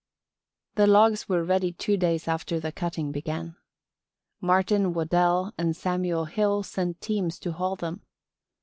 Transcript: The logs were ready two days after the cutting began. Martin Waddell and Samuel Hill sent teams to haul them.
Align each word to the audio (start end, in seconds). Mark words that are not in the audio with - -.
The 0.73 0.87
logs 0.87 1.29
were 1.29 1.43
ready 1.43 1.73
two 1.73 1.95
days 1.95 2.27
after 2.27 2.59
the 2.59 2.71
cutting 2.71 3.11
began. 3.11 3.55
Martin 4.41 4.93
Waddell 4.95 5.53
and 5.59 5.75
Samuel 5.75 6.25
Hill 6.25 6.63
sent 6.63 6.99
teams 7.01 7.37
to 7.37 7.51
haul 7.51 7.75
them. 7.75 8.01